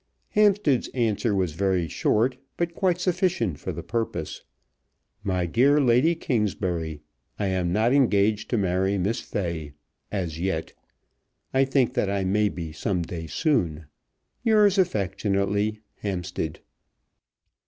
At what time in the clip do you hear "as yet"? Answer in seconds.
10.11-10.73